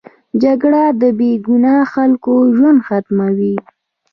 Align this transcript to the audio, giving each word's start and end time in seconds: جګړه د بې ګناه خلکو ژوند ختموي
جګړه 0.43 0.83
د 1.01 1.03
بې 1.17 1.31
ګناه 1.45 1.83
خلکو 1.93 2.33
ژوند 2.55 2.79
ختموي 2.87 3.55